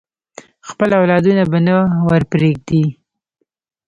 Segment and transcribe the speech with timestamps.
[0.69, 1.75] خپل اولادونه به نه
[2.07, 2.83] ورپریږدي.